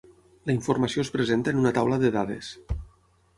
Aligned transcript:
La 0.49 0.53
informació 0.53 1.03
es 1.07 1.11
presenta 1.17 1.53
en 1.57 1.61
una 1.65 1.75
taula 1.79 2.01
de 2.05 2.11
dades. 2.17 2.51